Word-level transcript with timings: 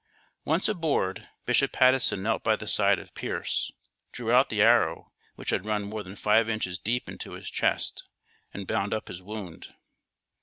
Once 0.45 0.67
aboard, 0.67 1.27
Bishop 1.45 1.71
Patteson 1.73 2.23
knelt 2.23 2.43
by 2.43 2.55
the 2.55 2.65
side 2.67 2.97
of 2.97 3.13
Pearce, 3.13 3.71
drew 4.11 4.31
out 4.31 4.49
the 4.49 4.59
arrow 4.59 5.11
which 5.35 5.51
had 5.51 5.63
run 5.63 5.83
more 5.83 6.01
than 6.01 6.15
five 6.15 6.49
inches 6.49 6.79
deep 6.79 7.07
into 7.07 7.33
his 7.33 7.51
chest, 7.51 8.05
and 8.51 8.65
bound 8.65 8.95
up 8.95 9.09
his 9.09 9.21
wound. 9.21 9.75